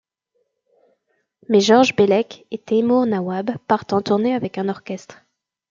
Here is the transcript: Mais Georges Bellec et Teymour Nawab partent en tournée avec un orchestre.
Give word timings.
Mais 1.47 1.59
Georges 1.59 1.95
Bellec 1.95 2.47
et 2.49 2.57
Teymour 2.57 3.05
Nawab 3.05 3.51
partent 3.67 3.93
en 3.93 4.01
tournée 4.01 4.33
avec 4.33 4.57
un 4.57 4.67
orchestre. 4.67 5.21